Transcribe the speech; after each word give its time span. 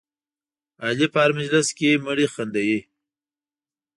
علي 0.85 1.07
په 1.13 1.17
هر 1.23 1.31
مجلس 1.37 1.67
کې 1.77 2.01
مړي 2.05 2.27
خندوي. 2.33 2.79